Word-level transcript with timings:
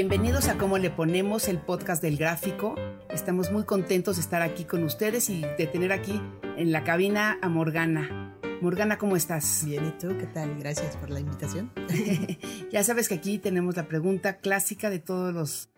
Bienvenidos 0.00 0.48
a 0.48 0.58
Cómo 0.58 0.76
le 0.76 0.90
ponemos 0.90 1.48
el 1.48 1.58
podcast 1.58 2.02
del 2.02 2.18
gráfico. 2.18 2.74
Estamos 3.08 3.50
muy 3.50 3.64
contentos 3.64 4.16
de 4.16 4.20
estar 4.20 4.42
aquí 4.42 4.66
con 4.66 4.84
ustedes 4.84 5.30
y 5.30 5.40
de 5.40 5.66
tener 5.66 5.90
aquí 5.90 6.20
en 6.58 6.70
la 6.70 6.84
cabina 6.84 7.38
a 7.40 7.48
Morgana. 7.48 8.38
Morgana, 8.60 8.98
¿cómo 8.98 9.16
estás? 9.16 9.62
Bien, 9.64 9.86
¿y 9.86 9.92
tú? 9.92 10.08
¿Qué 10.18 10.26
tal? 10.26 10.54
Gracias 10.58 10.98
por 10.98 11.08
la 11.08 11.20
invitación. 11.20 11.72
ya 12.70 12.84
sabes 12.84 13.08
que 13.08 13.14
aquí 13.14 13.38
tenemos 13.38 13.74
la 13.74 13.88
pregunta 13.88 14.36
clásica 14.36 14.90
de 14.90 14.98
todos 14.98 15.32
los 15.32 15.70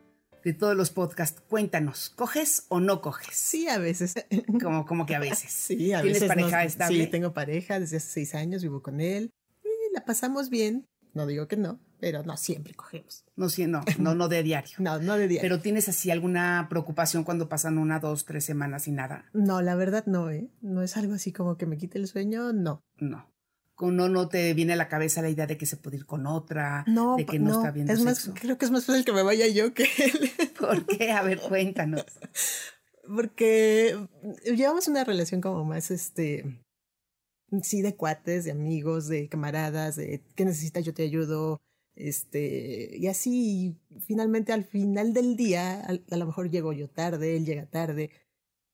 de 0.43 0.53
todos 0.53 0.75
los 0.75 0.91
podcasts. 0.91 1.41
Cuéntanos, 1.49 2.11
¿coges 2.11 2.67
o 2.71 2.81
no 2.81 3.01
coges? 3.01 3.37
Sí, 3.37 3.69
a 3.69 3.79
veces. 3.79 4.15
Como, 4.61 4.85
como 4.85 5.07
que 5.07 5.15
a 5.15 5.21
veces. 5.21 5.53
Sí, 5.53 5.93
a 5.93 6.03
¿Tienes 6.03 6.23
veces. 6.23 6.29
pareja 6.29 6.57
no- 6.57 6.67
estable? 6.67 7.05
Sí, 7.05 7.07
tengo 7.09 7.33
pareja 7.33 7.79
desde 7.79 7.99
hace 7.99 8.11
seis 8.11 8.35
años, 8.35 8.63
vivo 8.63 8.83
con 8.83 9.01
él. 9.01 9.31
Y 9.63 9.95
la 9.95 10.05
pasamos 10.05 10.51
bien. 10.51 10.87
No 11.15 11.25
digo 11.25 11.47
que 11.47 11.57
no, 11.57 11.79
pero 12.01 12.23
no 12.23 12.37
siempre 12.37 12.75
cogemos. 12.75 13.25
No, 13.37 13.49
sí, 13.49 13.67
no, 13.67 13.83
no, 13.99 14.15
no 14.15 14.29
de 14.29 14.43
diario. 14.43 14.77
No, 14.79 14.99
no 14.99 15.17
de 15.17 15.29
día. 15.29 15.41
Pero 15.41 15.61
tienes 15.61 15.89
así 15.89 16.11
alguna 16.11 16.67
preocupación 16.69 17.25
cuando 17.25 17.49
pasan 17.49 17.79
una, 17.79 18.01
dos, 18.01 18.25
tres 18.25 18.45
semanas 18.45 18.89
y 18.89 18.93
nada. 18.93 19.27
No, 19.33 19.63
la 19.63 19.75
verdad 19.75 20.05
no, 20.07 20.31
¿eh? 20.31 20.51
No 20.61 20.83
es 20.83 20.97
algo 20.97 21.15
así 21.15 21.33
como 21.33 21.57
que 21.57 21.67
me 21.67 21.79
quite 21.79 21.99
el 21.99 22.07
sueño, 22.07 22.53
no. 22.53 22.83
No. 22.99 23.27
No, 23.81 24.09
no 24.09 24.29
te 24.29 24.55
viene 24.55 24.73
a 24.73 24.77
la 24.77 24.89
cabeza 24.89 25.23
la 25.23 25.31
idea 25.31 25.47
de 25.47 25.57
que 25.57 25.67
se 25.67 25.77
puede 25.77 25.99
ir 25.99 26.07
con 26.07 26.27
otra, 26.27 26.85
No, 26.89 27.17
de 27.17 27.25
que 27.25 27.39
no, 27.39 27.53
está 27.53 27.71
viendo 27.71 27.93
es 27.93 28.03
más, 28.03 28.33
creo 28.35 28.59
que 28.59 28.65
es 28.65 28.73
más 28.73 28.85
fácil 28.85 29.05
que 29.05 29.13
me 29.13 29.23
vaya 29.23 29.47
yo 29.47 29.73
que 29.73 29.85
él. 29.85 30.31
¿Por 30.59 30.85
qué? 30.85 31.13
A 31.13 31.23
ver, 31.23 31.39
cuéntanos. 31.41 32.05
Porque 33.07 33.97
llevamos 34.45 34.89
una 34.89 35.05
relación 35.05 35.41
como 35.41 35.65
más, 35.65 35.91
este, 35.91 36.61
sí, 37.63 37.81
de 37.81 37.95
cuates, 37.95 38.45
de 38.45 38.51
amigos, 38.51 39.09
de 39.09 39.29
camaradas, 39.29 39.97
de 39.97 40.23
qué 40.35 40.45
necesitas, 40.45 40.85
yo 40.85 40.93
te 40.93 41.05
ayudo, 41.05 41.61
este, 41.99 42.97
y 42.97 43.07
así, 43.09 43.77
finalmente 44.01 44.53
al 44.53 44.65
final 44.65 45.13
del 45.13 45.37
día, 45.37 45.81
al- 45.81 46.05
a, 46.11 46.17
lo 46.17 46.27
mejor 46.27 46.51
llego 46.51 46.73
yo 46.73 46.89
tarde, 46.89 47.37
él 47.37 47.45
llega 47.45 47.67
tarde, 47.67 48.11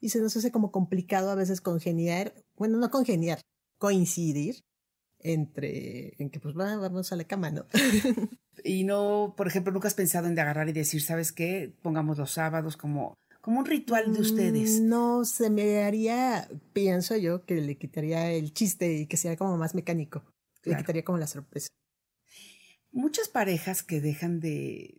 y 0.00 0.10
se 0.10 0.20
nos 0.20 0.36
hace 0.36 0.52
como 0.52 0.70
complicado 0.70 1.30
a 1.30 1.34
veces 1.34 1.60
congeniar, 1.60 2.34
bueno, 2.56 2.78
no 2.78 2.90
congeniar, 2.90 3.40
coincidir 3.78 4.60
entre, 5.18 6.14
en 6.22 6.28
que 6.30 6.38
pues 6.40 6.54
va, 6.56 6.76
vamos 6.76 7.12
a 7.12 7.16
la 7.16 7.24
cama, 7.24 7.50
¿no? 7.50 7.66
Y 8.62 8.84
no, 8.84 9.34
por 9.36 9.48
ejemplo, 9.48 9.72
nunca 9.72 9.88
has 9.88 9.94
pensado 9.94 10.28
en 10.28 10.36
de 10.36 10.40
agarrar 10.40 10.68
y 10.68 10.72
decir, 10.72 11.02
¿sabes 11.02 11.32
qué? 11.32 11.74
Pongamos 11.82 12.18
los 12.18 12.30
sábados 12.30 12.76
como, 12.76 13.14
como 13.40 13.58
un 13.58 13.66
ritual 13.66 14.14
de 14.14 14.20
ustedes. 14.20 14.80
Mm, 14.80 14.88
No, 14.88 15.24
se 15.24 15.50
me 15.50 15.82
haría, 15.82 16.48
pienso 16.72 17.16
yo, 17.16 17.44
que 17.44 17.56
le 17.56 17.76
quitaría 17.76 18.30
el 18.30 18.54
chiste 18.54 18.92
y 18.94 19.06
que 19.06 19.16
sería 19.16 19.36
como 19.36 19.56
más 19.56 19.74
mecánico. 19.74 20.22
Le 20.62 20.76
quitaría 20.76 21.04
como 21.04 21.18
la 21.18 21.26
sorpresa. 21.26 21.68
Muchas 22.94 23.28
parejas 23.28 23.82
que 23.82 24.00
dejan 24.00 24.40
de, 24.40 24.94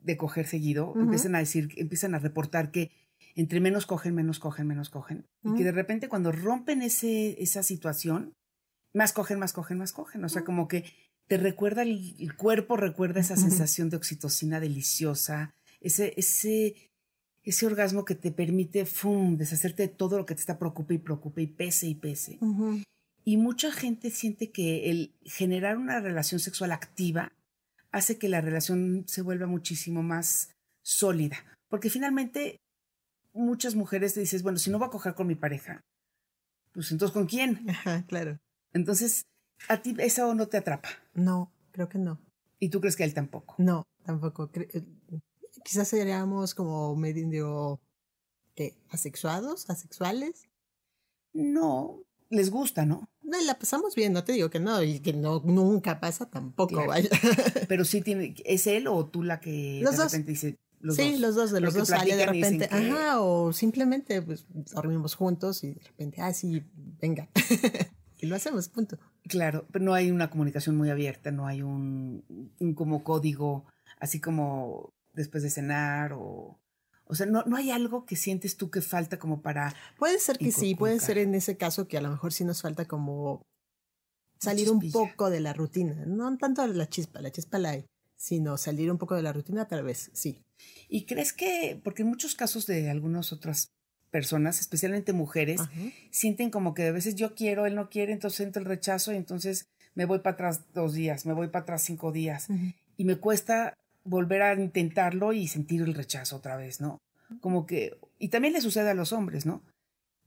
de 0.00 0.16
coger 0.16 0.46
seguido 0.46 0.94
empiezan 0.96 1.34
a 1.34 1.38
decir, 1.38 1.70
empiezan 1.76 2.14
a 2.14 2.18
reportar 2.18 2.70
que 2.70 2.90
entre 3.34 3.60
menos 3.60 3.86
cogen, 3.86 4.14
menos 4.14 4.38
cogen, 4.38 4.66
menos 4.66 4.90
cogen. 4.90 5.26
Y 5.42 5.54
que 5.54 5.64
de 5.64 5.72
repente 5.72 6.08
cuando 6.08 6.30
rompen 6.30 6.82
ese, 6.82 7.42
esa 7.42 7.62
situación, 7.62 8.34
más 8.92 9.12
cogen, 9.12 9.38
más 9.38 9.52
cogen, 9.52 9.78
más 9.78 9.92
cogen. 9.92 10.24
O 10.24 10.28
sea, 10.28 10.44
como 10.44 10.68
que 10.68 10.84
te 11.26 11.36
recuerda, 11.36 11.82
el, 11.82 12.16
el 12.18 12.36
cuerpo 12.36 12.76
recuerda 12.76 13.20
esa 13.20 13.36
sensación 13.36 13.90
de 13.90 13.96
oxitocina 13.96 14.60
deliciosa, 14.60 15.54
ese, 15.80 16.14
ese, 16.16 16.74
ese 17.44 17.66
orgasmo 17.66 18.04
que 18.04 18.14
te 18.14 18.30
permite, 18.30 18.84
¡fum!, 18.86 19.36
deshacerte 19.36 19.84
de 19.84 19.88
todo 19.88 20.18
lo 20.18 20.26
que 20.26 20.34
te 20.34 20.40
está 20.40 20.58
preocupe 20.58 20.94
y 20.94 20.98
preocupe 20.98 21.42
y 21.42 21.46
pese 21.46 21.86
y 21.86 21.94
pese. 21.94 22.38
Y 23.24 23.36
mucha 23.36 23.70
gente 23.70 24.10
siente 24.10 24.50
que 24.50 24.90
el 24.90 25.14
generar 25.22 25.76
una 25.76 26.00
relación 26.00 26.40
sexual 26.40 26.72
activa 26.72 27.32
hace 27.92 28.18
que 28.18 28.28
la 28.28 28.40
relación 28.40 29.04
se 29.06 29.22
vuelva 29.22 29.46
muchísimo 29.46 30.02
más 30.02 30.50
sólida. 30.82 31.36
Porque 31.68 31.90
finalmente 31.90 32.60
muchas 33.32 33.74
mujeres 33.74 34.14
te 34.14 34.20
dices, 34.20 34.42
bueno, 34.42 34.58
si 34.58 34.70
no 34.70 34.78
voy 34.78 34.88
a 34.88 34.90
coger 34.90 35.14
con 35.14 35.26
mi 35.26 35.34
pareja, 35.34 35.80
pues 36.72 36.90
entonces 36.92 37.12
¿con 37.12 37.26
quién? 37.26 37.68
Ajá, 37.68 38.04
claro. 38.06 38.38
Entonces, 38.72 39.22
a 39.68 39.82
ti 39.82 39.94
eso 39.98 40.34
no 40.34 40.48
te 40.48 40.58
atrapa. 40.58 40.88
No, 41.14 41.52
creo 41.72 41.88
que 41.88 41.98
no. 41.98 42.20
Y 42.58 42.70
tú 42.70 42.80
crees 42.80 42.96
que 42.96 43.04
a 43.04 43.06
él 43.06 43.14
tampoco. 43.14 43.54
No, 43.58 43.84
tampoco. 44.04 44.50
Eh, 44.54 44.84
Quizás 45.64 45.88
seríamos 45.88 46.54
como 46.54 46.94
medio, 46.96 47.80
¿qué? 48.54 48.76
¿Asexuados? 48.90 49.68
¿Asexuales? 49.68 50.48
No, 51.32 52.02
les 52.30 52.50
gusta, 52.50 52.84
¿no? 52.86 53.08
No, 53.22 53.40
la 53.42 53.58
pasamos 53.58 53.94
bien, 53.94 54.12
no 54.12 54.24
te 54.24 54.32
digo 54.32 54.48
que 54.50 54.60
no, 54.60 54.82
y 54.82 55.00
que 55.00 55.12
no 55.12 55.40
nunca 55.44 56.00
pasa 56.00 56.28
tampoco, 56.30 56.74
Claro. 56.74 56.88
vaya. 56.88 57.08
Pero 57.68 57.84
sí 57.84 58.00
tiene, 58.00 58.34
¿es 58.44 58.66
él 58.66 58.86
o 58.88 59.06
tú 59.06 59.22
la 59.22 59.40
que 59.40 59.80
Los 59.82 59.92
de 59.92 60.02
dos. 60.02 60.12
repente 60.12 60.30
dice 60.32 60.58
los 60.80 60.94
sí, 60.96 61.12
dos? 61.12 61.20
los 61.20 61.34
dos, 61.34 61.50
de 61.50 61.60
los 61.60 61.74
dos 61.74 61.88
sale 61.88 62.14
de 62.14 62.22
y 62.22 62.26
repente, 62.26 62.68
que- 62.68 62.74
ajá, 62.74 63.20
o 63.20 63.52
simplemente 63.52 64.22
pues 64.22 64.46
dormimos 64.72 65.14
juntos 65.16 65.64
y 65.64 65.74
de 65.74 65.80
repente, 65.82 66.20
ah, 66.22 66.32
sí, 66.32 66.62
venga. 67.00 67.28
y 68.18 68.26
lo 68.26 68.36
hacemos, 68.36 68.68
punto. 68.68 68.96
Claro, 69.24 69.66
pero 69.72 69.84
no 69.84 69.92
hay 69.94 70.10
una 70.10 70.30
comunicación 70.30 70.76
muy 70.76 70.88
abierta, 70.90 71.30
no 71.32 71.46
hay 71.46 71.62
un, 71.62 72.24
un 72.60 72.74
como 72.74 73.02
código, 73.04 73.64
así 73.98 74.20
como 74.20 74.92
después 75.14 75.42
de 75.42 75.50
cenar 75.50 76.12
o... 76.14 76.58
O 77.08 77.14
sea, 77.14 77.26
no, 77.26 77.42
no 77.44 77.56
hay 77.56 77.70
algo 77.70 78.04
que 78.04 78.16
sientes 78.16 78.56
tú 78.56 78.70
que 78.70 78.82
falta 78.82 79.18
como 79.18 79.40
para... 79.42 79.74
Puede 79.98 80.18
ser 80.18 80.38
que 80.38 80.52
sí, 80.52 80.74
puede 80.74 81.00
ser 81.00 81.18
en 81.18 81.34
ese 81.34 81.56
caso 81.56 81.88
que 81.88 81.96
a 81.96 82.00
lo 82.00 82.10
mejor 82.10 82.32
sí 82.32 82.44
nos 82.44 82.62
falta 82.62 82.86
como 82.86 83.42
salir 84.38 84.70
un 84.70 84.90
poco 84.90 85.30
de 85.30 85.40
la 85.40 85.52
rutina. 85.52 86.04
No 86.06 86.36
tanto 86.38 86.66
la 86.66 86.88
chispa, 86.88 87.20
la 87.20 87.30
chispa 87.30 87.58
la 87.58 87.70
hay, 87.70 87.86
sino 88.16 88.56
salir 88.56 88.90
un 88.90 88.98
poco 88.98 89.14
de 89.14 89.22
la 89.22 89.32
rutina 89.32 89.66
tal 89.66 89.84
vez, 89.84 90.10
sí. 90.12 90.42
¿Y 90.88 91.06
crees 91.06 91.32
que, 91.32 91.80
porque 91.82 92.02
en 92.02 92.08
muchos 92.08 92.34
casos 92.34 92.66
de 92.66 92.90
algunas 92.90 93.32
otras 93.32 93.68
personas, 94.10 94.60
especialmente 94.60 95.12
mujeres, 95.12 95.60
Ajá. 95.60 95.72
sienten 96.10 96.50
como 96.50 96.74
que 96.74 96.86
a 96.86 96.92
veces 96.92 97.14
yo 97.14 97.34
quiero, 97.34 97.66
él 97.66 97.74
no 97.74 97.90
quiere, 97.90 98.12
entonces 98.12 98.38
siento 98.38 98.58
el 98.58 98.64
rechazo 98.64 99.12
y 99.12 99.16
entonces 99.16 99.66
me 99.94 100.04
voy 100.04 100.20
para 100.20 100.34
atrás 100.34 100.72
dos 100.72 100.94
días, 100.94 101.26
me 101.26 101.32
voy 101.32 101.48
para 101.48 101.64
atrás 101.64 101.82
cinco 101.82 102.12
días. 102.12 102.48
Y 102.96 103.04
me 103.04 103.16
cuesta 103.16 103.74
volver 104.04 104.42
a 104.42 104.54
intentarlo 104.54 105.32
y 105.32 105.48
sentir 105.48 105.82
el 105.82 105.94
rechazo 105.94 106.36
otra 106.36 106.56
vez, 106.56 106.80
¿no? 106.80 106.98
Como 107.40 107.66
que, 107.66 107.98
y 108.18 108.28
también 108.28 108.54
le 108.54 108.60
sucede 108.60 108.90
a 108.90 108.94
los 108.94 109.12
hombres, 109.12 109.46
¿no? 109.46 109.62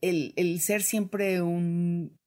El, 0.02 0.34
el 0.36 0.60
ser 0.62 0.82
siempre 0.84 1.42
un, 1.42 2.18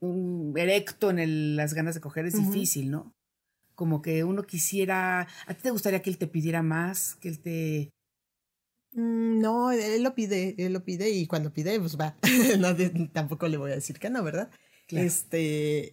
un 0.00 0.54
erecto 0.56 1.10
en 1.10 1.18
el- 1.18 1.56
las 1.56 1.74
ganas 1.74 1.94
de 1.94 2.00
coger 2.00 2.26
es 2.26 2.34
difícil, 2.48 2.90
¿no? 2.90 3.12
Como 3.74 4.02
que 4.02 4.22
uno 4.24 4.44
quisiera, 4.44 5.22
¿a 5.46 5.54
ti 5.54 5.62
te 5.62 5.70
gustaría 5.70 6.00
que 6.02 6.10
él 6.10 6.18
te 6.18 6.26
pidiera 6.28 6.62
más? 6.62 7.16
Que 7.16 7.28
él 7.28 7.40
te... 7.40 7.90
Mm, 8.92 9.40
No, 9.40 9.72
él 9.72 10.02
lo 10.02 10.14
pide, 10.14 10.54
él 10.58 10.72
lo 10.72 10.84
pide 10.84 11.10
y 11.10 11.26
cuando 11.26 11.52
pide, 11.52 11.78
pues 11.80 11.98
va. 11.98 12.16
No, 12.58 12.74
tampoco 13.12 13.48
le 13.48 13.56
voy 13.56 13.72
a 13.72 13.76
decir 13.76 13.98
que 13.98 14.10
no, 14.10 14.22
¿verdad? 14.22 14.50
Claro. 14.86 15.06
Este, 15.06 15.92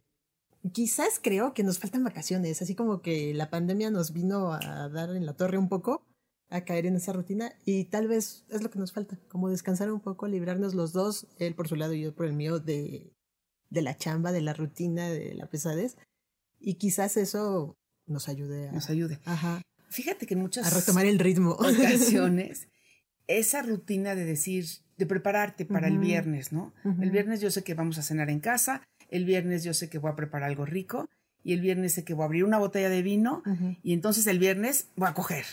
quizás 0.73 1.19
creo 1.21 1.53
que 1.53 1.63
nos 1.63 1.79
faltan 1.79 2.03
vacaciones, 2.03 2.61
así 2.61 2.75
como 2.75 3.01
que 3.01 3.33
la 3.33 3.49
pandemia 3.49 3.89
nos 3.89 4.13
vino 4.13 4.53
a 4.53 4.89
dar 4.89 5.15
en 5.15 5.25
la 5.25 5.33
torre 5.33 5.57
un 5.57 5.69
poco, 5.69 6.05
a 6.51 6.65
caer 6.65 6.85
en 6.85 6.97
esa 6.97 7.13
rutina 7.13 7.53
y 7.65 7.85
tal 7.85 8.07
vez 8.07 8.43
es 8.49 8.61
lo 8.61 8.69
que 8.69 8.77
nos 8.77 8.91
falta, 8.91 9.17
como 9.29 9.49
descansar 9.49 9.91
un 9.91 10.01
poco, 10.01 10.27
librarnos 10.27 10.75
los 10.75 10.91
dos, 10.91 11.27
él 11.39 11.55
por 11.55 11.67
su 11.67 11.75
lado 11.75 11.93
y 11.93 12.01
yo 12.01 12.13
por 12.13 12.25
el 12.25 12.33
mío, 12.33 12.59
de, 12.59 13.13
de 13.69 13.81
la 13.81 13.95
chamba, 13.95 14.31
de 14.31 14.41
la 14.41 14.53
rutina, 14.53 15.09
de 15.09 15.33
la 15.33 15.47
pesadez. 15.47 15.95
Y 16.59 16.75
quizás 16.75 17.17
eso 17.17 17.77
nos 18.05 18.27
ayude 18.27 18.67
a... 18.67 18.71
Nos 18.73 18.89
ayude. 18.89 19.19
Ajá. 19.25 19.61
Fíjate 19.89 20.27
que 20.27 20.33
en 20.33 20.41
muchas... 20.41 20.71
A 20.71 20.77
retomar 20.77 21.05
el 21.05 21.19
ritmo. 21.19 21.51
Ocasiones, 21.59 22.67
esa 23.27 23.61
rutina 23.61 24.13
de 24.13 24.25
decir, 24.25 24.65
de 24.97 25.05
prepararte 25.05 25.65
para 25.65 25.87
el 25.87 25.99
viernes, 25.99 26.51
¿no? 26.51 26.73
El 27.01 27.11
viernes 27.11 27.39
yo 27.39 27.49
sé 27.49 27.63
que 27.63 27.73
vamos 27.73 27.97
a 27.97 28.03
cenar 28.03 28.29
en 28.29 28.41
casa, 28.41 28.83
el 29.09 29.23
viernes 29.23 29.63
yo 29.63 29.73
sé 29.73 29.89
que 29.89 29.99
voy 29.99 30.11
a 30.11 30.15
preparar 30.15 30.49
algo 30.49 30.65
rico 30.65 31.07
y 31.43 31.53
el 31.53 31.61
viernes 31.61 31.93
sé 31.93 32.03
que 32.03 32.13
voy 32.13 32.23
a 32.23 32.25
abrir 32.25 32.43
una 32.43 32.57
botella 32.59 32.89
de 32.89 33.01
vino 33.01 33.43
y 33.83 33.93
entonces 33.93 34.27
el 34.27 34.39
viernes 34.39 34.87
voy 34.95 35.09
a 35.09 35.13
coger. 35.13 35.45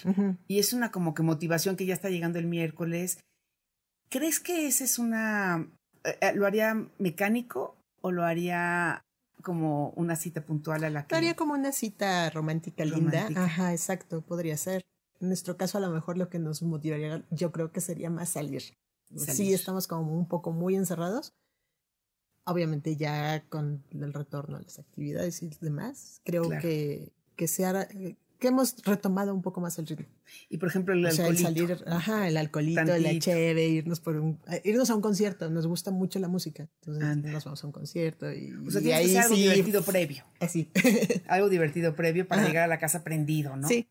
Y 0.46 0.58
es 0.58 0.72
una 0.72 0.90
como 0.90 1.14
que 1.14 1.22
motivación 1.22 1.76
que 1.76 1.86
ya 1.86 1.94
está 1.94 2.10
llegando 2.10 2.38
el 2.38 2.46
miércoles. 2.46 3.18
¿Crees 4.10 4.40
que 4.40 4.66
ese 4.66 4.84
es 4.84 4.98
una... 4.98 5.68
eh, 6.04 6.16
eh, 6.20 6.32
¿Lo 6.34 6.46
haría 6.46 6.86
mecánico 6.98 7.76
o 8.00 8.10
lo 8.10 8.24
haría 8.24 9.02
como 9.42 9.90
una 9.90 10.16
cita 10.16 10.44
puntual 10.44 10.84
a 10.84 10.90
la 10.90 11.06
que... 11.06 11.14
Lo 11.14 11.18
haría 11.18 11.36
como 11.36 11.54
una 11.54 11.72
cita 11.72 12.28
romántica, 12.30 12.84
Romántica. 12.84 13.26
linda. 13.28 13.44
Ajá, 13.44 13.72
exacto, 13.72 14.20
podría 14.22 14.56
ser. 14.56 14.82
En 15.20 15.28
nuestro 15.28 15.56
caso, 15.56 15.78
a 15.78 15.80
lo 15.80 15.90
mejor 15.90 16.16
lo 16.16 16.28
que 16.28 16.38
nos 16.38 16.62
motivaría, 16.62 17.24
yo 17.30 17.52
creo 17.52 17.70
que 17.72 17.80
sería 17.80 18.08
más 18.10 18.30
salir. 18.30 18.62
Sí, 19.10 19.18
Salir. 19.18 19.54
estamos 19.54 19.86
como 19.86 20.14
un 20.16 20.26
poco 20.28 20.52
muy 20.52 20.74
encerrados. 20.76 21.32
Obviamente 22.50 22.96
ya 22.96 23.42
con 23.48 23.82
el 23.90 24.12
retorno 24.12 24.56
a 24.56 24.60
las 24.62 24.78
actividades 24.78 25.42
y 25.42 25.50
demás, 25.60 26.20
creo 26.24 26.44
Claro. 26.48 26.62
que, 26.62 27.12
que 27.36 27.46
se 27.48 27.64
hará- 27.66 27.88
que 27.88 28.46
hemos 28.46 28.76
retomado 28.84 29.34
un 29.34 29.42
poco 29.42 29.60
más 29.60 29.78
el 29.80 29.86
ritmo. 29.88 30.06
Y 30.48 30.58
por 30.58 30.68
ejemplo 30.68 30.94
el 30.94 31.04
o 31.04 31.10
sea, 31.10 31.26
el 31.26 31.36
alcoholito. 31.44 31.76
salir, 31.76 31.84
ajá, 31.92 32.28
el 32.28 32.36
alcoholito, 32.36 32.80
la 32.84 32.86
Tantito. 32.94 33.24
cheve, 33.24 33.66
irnos 33.68 33.98
por 34.00 34.14
un, 34.16 34.38
eh, 34.50 34.62
irnos 34.64 34.88
a 34.90 34.94
un 34.94 35.00
concierto, 35.02 35.50
nos 35.50 35.66
gusta 35.66 35.90
mucho 35.90 36.18
la 36.20 36.28
música, 36.28 36.68
entonces 36.80 37.02
Anda. 37.04 37.32
nos 37.32 37.44
vamos 37.44 37.64
a 37.64 37.66
un 37.66 37.72
concierto 37.72 38.32
y, 38.32 38.52
O 38.66 38.70
sea, 38.70 38.80
y 38.80 38.84
tiene 38.84 39.02
que 39.02 39.08
ser 39.08 39.18
algo 39.22 39.34
sí, 39.34 39.42
divertido 39.42 39.82
previo. 39.82 40.24
así, 40.40 40.70
Algo 41.28 41.48
divertido 41.48 41.96
previo 41.96 42.28
para 42.28 42.42
Ajá. 42.42 42.48
llegar 42.50 42.64
a 42.64 42.68
la 42.68 42.78
casa 42.78 43.02
prendido, 43.02 43.56
¿no? 43.56 43.66
sí, 43.68 43.88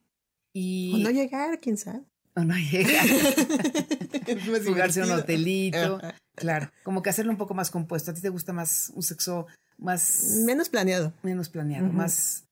Y... 0.53 0.93
o 0.95 0.97
no 0.99 1.09
llegar, 1.11 1.59
quién 1.59 1.75
sabe. 1.77 2.03
o 2.35 2.41
no 2.45 2.55
llegar. 2.55 3.05
Jugarse 4.65 5.01
a 5.01 5.05
un 5.05 5.11
hotelito. 5.11 5.97
Ajá. 5.97 6.15
Claro. 6.37 6.71
Como 6.83 7.01
que 7.01 7.09
hacerlo 7.09 7.31
un 7.31 7.37
poco 7.37 7.55
más 7.55 7.71
compuesto. 7.71 8.11
A 8.11 8.13
ti 8.13 8.21
te 8.21 8.29
gusta 8.29 8.53
más 8.53 8.91
un 8.95 9.01
sexo 9.01 9.47
más... 9.77 10.43
Menos 10.45 10.69
planeado. 10.69 11.13
menos 11.23 11.49
planeado, 11.49 11.91
más 11.91 12.45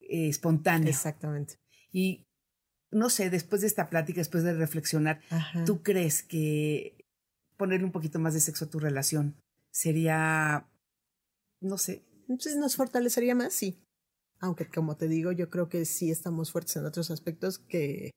eh, 0.00 0.28
espontáneo. 0.28 0.88
Exactamente. 0.88 1.58
Y 1.90 2.24
no 2.92 3.10
sé, 3.10 3.30
después 3.30 3.60
de 3.62 3.66
esta 3.66 3.90
plática, 3.90 4.20
después 4.20 4.44
de 4.44 4.54
reflexionar, 4.54 5.20
Ajá. 5.30 5.64
¿tú 5.64 5.82
crees 5.82 6.22
que 6.22 7.04
ponerle 7.56 7.84
un 7.84 7.92
poquito 7.92 8.18
más 8.20 8.32
de 8.34 8.40
sexo 8.40 8.66
a 8.66 8.70
tu 8.70 8.78
relación 8.78 9.34
sería, 9.72 10.68
no 11.60 11.78
sé, 11.78 12.04
Entonces, 12.28 12.56
¿Nos 12.56 12.76
fortalecería 12.76 13.34
más? 13.34 13.52
Sí. 13.52 13.76
Aunque, 14.38 14.66
como 14.66 14.96
te 14.96 15.08
digo, 15.08 15.32
yo 15.32 15.50
creo 15.50 15.68
que 15.68 15.84
sí 15.84 16.10
estamos 16.10 16.52
fuertes 16.52 16.76
en 16.76 16.86
otros 16.86 17.10
aspectos 17.10 17.58
que, 17.58 18.12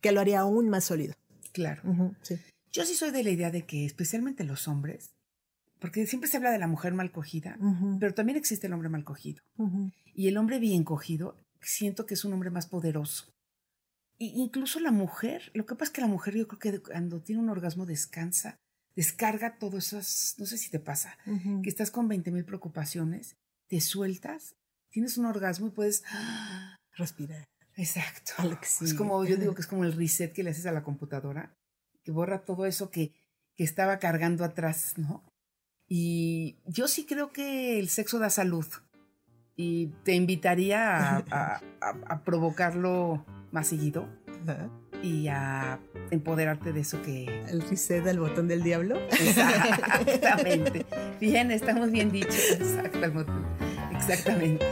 que 0.00 0.12
lo 0.12 0.20
haría 0.20 0.40
aún 0.40 0.70
más 0.70 0.84
sólido. 0.84 1.14
claro. 1.52 1.82
Sí. 2.22 2.38
Yo 2.72 2.84
sí 2.84 2.94
soy 2.94 3.10
de 3.10 3.24
la 3.24 3.30
idea 3.30 3.50
de 3.50 3.66
que 3.66 3.84
especialmente 3.84 4.44
los 4.44 4.68
hombres, 4.68 5.10
porque 5.80 6.06
siempre 6.06 6.28
se 6.28 6.36
habla 6.36 6.52
de 6.52 6.58
la 6.58 6.68
mujer 6.68 6.92
mal 6.92 7.10
cogida, 7.10 7.58
pero 7.98 8.14
también 8.14 8.38
existe 8.38 8.66
el 8.66 8.72
hombre 8.72 8.88
mal 8.88 9.04
cogido. 9.04 9.42
Y 10.14 10.28
el 10.28 10.36
hombre 10.36 10.58
bien 10.58 10.84
cogido, 10.84 11.36
siento 11.60 12.06
que 12.06 12.14
es 12.14 12.24
un 12.24 12.32
hombre 12.32 12.50
más 12.50 12.66
poderoso. 12.66 13.32
Y 14.18 14.40
incluso 14.40 14.80
la 14.80 14.92
mujer, 14.92 15.50
lo 15.54 15.64
que 15.64 15.74
pasa 15.74 15.84
es 15.84 15.90
que 15.90 16.00
la 16.02 16.06
mujer 16.06 16.36
yo 16.36 16.46
creo 16.46 16.58
que 16.58 16.82
cuando 16.82 17.22
tiene 17.22 17.40
un 17.40 17.48
orgasmo 17.48 17.86
descansa, 17.86 18.58
descarga 18.94 19.58
todas 19.58 19.86
esas, 19.86 20.34
no 20.38 20.46
sé 20.46 20.58
si 20.58 20.70
te 20.70 20.78
pasa, 20.78 21.16
que 21.62 21.70
estás 21.70 21.90
con 21.90 22.06
20 22.06 22.30
mil 22.30 22.44
preocupaciones, 22.44 23.36
te 23.66 23.80
sueltas, 23.80 24.54
tienes 24.90 25.16
un 25.16 25.26
orgasmo 25.26 25.68
y 25.68 25.70
puedes... 25.70 26.04
Respirar. 26.92 27.48
Exacto. 27.76 28.32
A 28.36 28.44
lo 28.44 28.60
que 28.60 28.66
Es 28.66 28.92
como, 28.92 29.24
yo 29.24 29.36
digo 29.36 29.54
que 29.54 29.62
es 29.62 29.66
como 29.66 29.84
el 29.84 29.94
reset 29.94 30.34
que 30.34 30.42
le 30.42 30.50
haces 30.50 30.66
a 30.66 30.72
la 30.72 30.82
computadora, 30.82 31.56
que 32.02 32.10
borra 32.12 32.40
todo 32.44 32.66
eso 32.66 32.90
que, 32.90 33.12
que 33.56 33.64
estaba 33.64 33.98
cargando 33.98 34.44
atrás, 34.44 34.94
¿no? 34.96 35.22
Y 35.88 36.56
yo 36.66 36.86
sí 36.88 37.04
creo 37.04 37.32
que 37.32 37.78
el 37.78 37.88
sexo 37.88 38.18
da 38.18 38.30
salud. 38.30 38.66
Y 39.56 39.88
te 40.04 40.14
invitaría 40.14 40.96
a, 40.96 41.16
a- 41.30 41.60
a- 41.80 41.96
a 42.06 42.24
provocarlo 42.24 43.24
más 43.52 43.66
seguido 43.66 44.06
y 45.02 45.28
a 45.28 45.78
empoderarte 46.10 46.72
de 46.72 46.80
eso 46.80 47.02
que... 47.02 47.24
El 47.48 47.60
reset 47.62 48.02
del 48.04 48.20
botón 48.20 48.48
del 48.48 48.62
diablo. 48.62 48.96
Exactamente. 49.10 50.86
Bien, 51.20 51.50
está 51.50 51.74
muy 51.74 51.90
bien 51.90 52.10
dicho. 52.10 52.28
Exactamente. 52.58 53.32
Exactamente. 53.92 54.64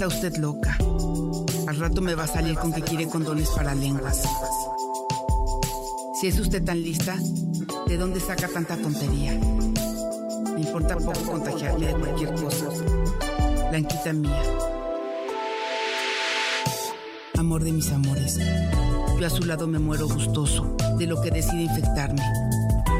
Está 0.00 0.16
usted 0.16 0.36
loca. 0.38 0.78
Al 1.68 1.76
rato 1.76 2.00
me 2.00 2.14
va 2.14 2.24
a 2.24 2.26
salir 2.26 2.56
con 2.56 2.72
que 2.72 2.80
quiere 2.80 3.06
condones 3.06 3.50
para 3.50 3.74
lenguas. 3.74 4.22
Si 6.18 6.28
es 6.28 6.40
usted 6.40 6.64
tan 6.64 6.82
lista, 6.82 7.18
¿de 7.86 7.98
dónde 7.98 8.18
saca 8.18 8.48
tanta 8.48 8.78
tontería? 8.78 9.38
Me 10.54 10.62
importa 10.62 10.96
poco 10.96 11.20
contagiarme 11.32 11.88
de 11.88 11.92
cualquier 11.92 12.32
cosa. 12.32 12.68
Blanquita 13.68 14.14
mía. 14.14 14.42
Amor 17.36 17.62
de 17.62 17.72
mis 17.72 17.92
amores. 17.92 18.38
Yo 19.20 19.26
a 19.26 19.28
su 19.28 19.44
lado 19.44 19.66
me 19.66 19.78
muero 19.78 20.08
gustoso 20.08 20.78
de 20.96 21.06
lo 21.06 21.20
que 21.20 21.30
decide 21.30 21.64
infectarme. 21.64 22.22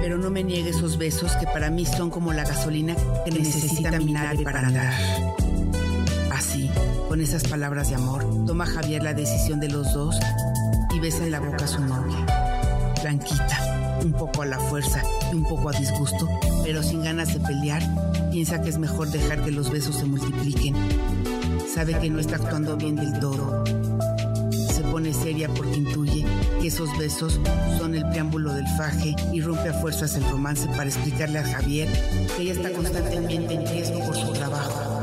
Pero 0.02 0.18
no 0.18 0.28
me 0.28 0.44
niegue 0.44 0.68
esos 0.68 0.98
besos 0.98 1.32
que 1.36 1.46
para 1.46 1.70
mí 1.70 1.86
son 1.86 2.10
como 2.10 2.34
la 2.34 2.44
gasolina 2.44 2.94
que 3.24 3.30
necesita 3.30 3.90
mi 4.00 4.12
nave 4.12 4.44
para 4.44 4.66
andar. 4.66 5.39
Con 7.10 7.20
esas 7.20 7.42
palabras 7.42 7.88
de 7.88 7.96
amor, 7.96 8.24
toma 8.46 8.64
Javier 8.66 9.02
la 9.02 9.14
decisión 9.14 9.58
de 9.58 9.68
los 9.68 9.92
dos 9.94 10.16
y 10.94 11.00
besa 11.00 11.24
en 11.24 11.32
la 11.32 11.40
boca 11.40 11.64
a 11.64 11.66
su 11.66 11.80
novia. 11.80 12.24
Blanquita, 13.02 13.98
un 14.04 14.12
poco 14.12 14.42
a 14.42 14.46
la 14.46 14.60
fuerza 14.60 15.02
y 15.32 15.34
un 15.34 15.42
poco 15.42 15.70
a 15.70 15.72
disgusto, 15.72 16.28
pero 16.62 16.84
sin 16.84 17.02
ganas 17.02 17.34
de 17.34 17.40
pelear, 17.40 17.82
piensa 18.30 18.62
que 18.62 18.68
es 18.68 18.78
mejor 18.78 19.10
dejar 19.10 19.44
que 19.44 19.50
los 19.50 19.72
besos 19.72 19.96
se 19.96 20.04
multipliquen. 20.04 20.76
Sabe 21.74 21.98
que 21.98 22.10
no 22.10 22.20
está 22.20 22.36
actuando 22.36 22.76
bien 22.76 22.94
del 22.94 23.18
todo. 23.18 23.64
Se 24.72 24.82
pone 24.82 25.12
seria 25.12 25.48
porque 25.48 25.78
intuye 25.78 26.24
que 26.60 26.68
esos 26.68 26.96
besos 26.96 27.40
son 27.76 27.96
el 27.96 28.08
preámbulo 28.08 28.52
del 28.52 28.68
faje 28.78 29.16
y 29.32 29.40
rompe 29.40 29.70
a 29.70 29.74
fuerzas 29.74 30.14
el 30.14 30.30
romance 30.30 30.68
para 30.68 30.84
explicarle 30.84 31.40
a 31.40 31.44
Javier 31.44 31.88
que 32.36 32.42
ella 32.42 32.52
está 32.52 32.70
constantemente 32.70 33.54
en 33.54 33.66
riesgo 33.66 33.98
por 33.98 34.16
su 34.16 34.32
trabajo. 34.32 34.99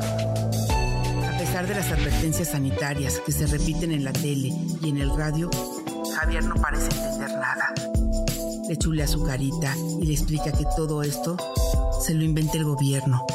Pesar 1.57 1.69
de 1.69 1.81
las 1.81 1.91
advertencias 1.91 2.49
sanitarias 2.49 3.19
que 3.25 3.31
se 3.31 3.47
repiten 3.47 3.91
en 3.91 4.03
la 4.03 4.13
tele 4.13 4.53
y 4.79 4.89
en 4.89 4.99
el 4.99 5.09
radio, 5.17 5.49
Javier 6.15 6.43
no 6.43 6.53
parece 6.53 6.85
entender 6.85 7.31
nada. 7.31 7.73
Le 8.69 8.77
chulea 8.77 9.07
su 9.07 9.23
carita 9.23 9.75
y 9.99 10.05
le 10.05 10.13
explica 10.13 10.51
que 10.51 10.65
todo 10.75 11.01
esto 11.01 11.35
se 12.05 12.13
lo 12.13 12.23
inventa 12.23 12.57
el 12.57 12.63
gobierno. 12.63 13.25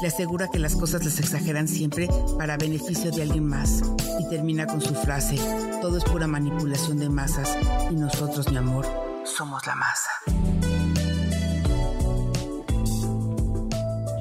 Le 0.00 0.08
asegura 0.08 0.48
que 0.48 0.58
las 0.58 0.74
cosas 0.74 1.04
las 1.04 1.20
exageran 1.20 1.68
siempre 1.68 2.08
para 2.36 2.56
beneficio 2.56 3.12
de 3.12 3.22
alguien 3.22 3.46
más 3.46 3.80
y 4.18 4.28
termina 4.28 4.66
con 4.66 4.80
su 4.80 4.96
frase, 4.96 5.36
todo 5.80 5.98
es 5.98 6.02
pura 6.02 6.26
manipulación 6.26 6.98
de 6.98 7.10
masas 7.10 7.48
y 7.92 7.94
nosotros, 7.94 8.50
mi 8.50 8.56
amor, 8.56 8.88
somos 9.24 9.64
la 9.68 9.76
masa. 9.76 10.10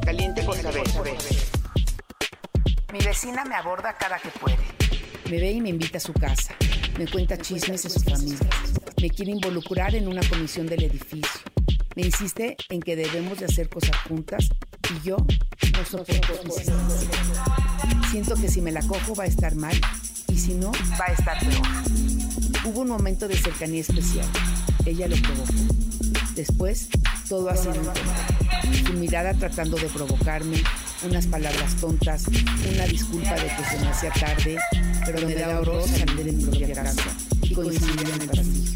Caliente 0.06 0.44
por 0.44 0.56
saber. 0.58 1.51
Mi 2.92 3.00
vecina 3.00 3.46
me 3.46 3.56
aborda 3.56 3.96
cada 3.98 4.20
que 4.20 4.28
puede. 4.30 4.58
Me 5.30 5.40
ve 5.40 5.52
y 5.52 5.62
me 5.62 5.70
invita 5.70 5.98
a 5.98 6.02
su 6.02 6.12
casa. 6.12 6.54
Me 6.98 7.08
cuenta 7.08 7.38
chismes 7.38 7.84
de 7.84 7.90
su 7.90 8.02
familia. 8.02 8.50
Me 9.02 9.10
quiere 9.10 9.32
involucrar 9.32 9.96
en 9.96 10.10
una 10.10 10.22
comisión 10.28 10.68
del 10.68 10.84
edificio. 10.84 11.42
Me 11.96 12.04
insiste 12.04 12.58
en 12.70 12.82
que 12.82 12.98
debemos 12.98 13.40
de 13.40 13.46
hacer 13.46 13.70
cosas 13.70 13.96
juntas 14.10 14.50
y 14.94 15.08
yo 15.08 15.16
no 15.18 15.86
soporto. 15.86 16.34
Siento 18.10 18.36
que 18.36 18.50
si 18.50 18.60
me 18.62 18.74
la 18.74 18.82
cojo 18.82 19.16
va 19.16 19.24
a 19.24 19.28
estar 19.28 19.56
mal 19.56 19.80
y 20.28 20.38
si 20.38 20.54
no, 20.56 20.74
va 21.00 21.06
a 21.08 21.14
estar 21.14 21.40
peor. 21.40 21.68
Hubo 22.66 22.82
un 22.82 22.90
momento 22.90 23.30
de 23.30 23.38
cercanía 23.38 23.82
especial. 23.82 24.28
Ella 24.86 25.08
lo 25.08 25.16
provocó. 25.16 25.54
Después, 26.36 26.90
todo 27.30 27.50
ha 27.50 27.56
sido. 27.56 27.94
Su 28.86 28.94
mirada 28.94 29.34
tratando 29.34 29.78
de 29.78 29.88
provocarme, 29.88 30.62
unas 31.04 31.28
palabras 31.28 31.76
tontas, 31.78 32.26
una 32.28 32.86
disculpa 32.86 33.34
de 33.36 33.48
que 33.48 33.64
se 33.64 33.80
me 33.80 33.88
hacía 33.88 34.12
tarde, 34.12 34.58
pero 35.06 35.28
me 35.28 35.34
da 35.36 35.60
horror 35.60 35.88
salir 35.88 36.24
de 36.24 36.32
mi 36.32 36.44
propia 36.44 36.74
casa 36.74 37.18
y 37.42 37.54
coincidir 37.54 38.10
en 38.10 38.22
el 38.22 38.28
pasillo. 38.28 38.72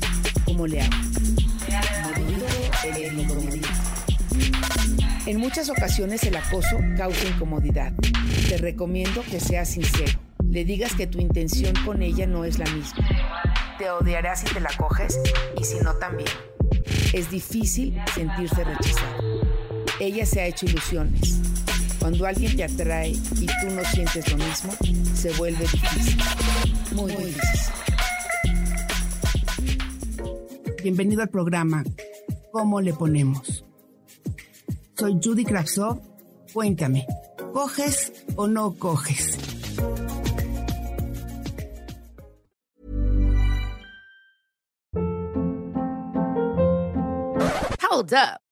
¿Cómo 0.46 0.68
le 0.68 0.82
hago? 0.82 0.96
En 5.26 5.40
muchas 5.40 5.70
ocasiones 5.70 6.24
el 6.24 6.36
acoso 6.36 6.78
causa 6.98 7.28
incomodidad. 7.28 7.94
Te 8.50 8.58
recomiendo 8.58 9.24
que 9.30 9.40
seas 9.40 9.70
sincero. 9.70 10.20
Le 10.50 10.66
digas 10.66 10.94
que 10.94 11.08
tu 11.08 11.20
intención 11.20 11.74
con 11.86 12.02
ella 12.02 12.28
no 12.28 12.46
es 12.46 12.60
la 12.60 12.66
misma. 12.66 13.08
Te 13.78 13.90
odiará 13.90 14.36
si 14.36 14.46
te 14.46 14.60
la 14.60 14.70
coges 14.78 15.20
y 15.60 15.64
si 15.64 15.80
no 15.80 15.96
también. 15.96 16.30
Es 17.14 17.30
difícil 17.30 18.00
sentirse 18.14 18.64
rechazado. 18.64 19.42
Ella 20.00 20.26
se 20.26 20.42
ha 20.42 20.46
hecho 20.46 20.66
ilusiones. 20.66 21.40
Cuando 22.06 22.28
alguien 22.28 22.56
te 22.56 22.64
atrae 22.64 23.10
y 23.10 23.48
tú 23.48 23.72
no 23.72 23.84
sientes 23.84 24.32
lo 24.32 24.38
mismo, 24.38 24.72
se 25.16 25.32
vuelve 25.40 25.62
difícil. 25.62 26.22
Muy, 26.94 27.12
muy 27.14 27.26
difícil. 27.26 27.74
Bienvenido 30.84 31.24
al 31.24 31.30
programa 31.30 31.84
¿Cómo 32.52 32.80
le 32.80 32.94
ponemos? 32.94 33.66
Soy 34.96 35.20
Judy 35.20 35.46
Kravsov. 35.46 36.00
Cuéntame, 36.54 37.08
¿coges 37.54 38.14
o 38.36 38.46
no 38.46 38.76
coges? 38.76 39.40
Hold 47.90 48.14
up. 48.14 48.45